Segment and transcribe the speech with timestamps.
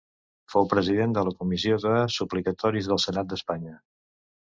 [0.53, 3.81] Fou president de la Comissió de Suplicatoris del Senat d'Espanya.